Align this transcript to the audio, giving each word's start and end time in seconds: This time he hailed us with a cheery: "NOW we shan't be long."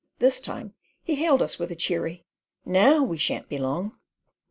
This 0.17 0.39
time 0.39 0.73
he 1.03 1.13
hailed 1.13 1.43
us 1.43 1.59
with 1.59 1.69
a 1.71 1.75
cheery: 1.75 2.25
"NOW 2.65 3.03
we 3.03 3.19
shan't 3.19 3.49
be 3.49 3.59
long." 3.59 3.99